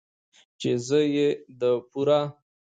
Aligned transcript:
،چې 0.59 0.71
زه 0.87 0.99
يې 1.15 1.27
د 1.59 1.61
پوره 1.89 2.19